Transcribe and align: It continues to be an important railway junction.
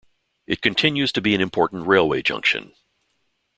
It 0.47 0.63
continues 0.63 1.11
to 1.11 1.21
be 1.21 1.35
an 1.35 1.41
important 1.41 1.85
railway 1.85 2.23
junction. 2.23 2.71